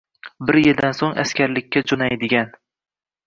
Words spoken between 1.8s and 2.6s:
jo'naydigan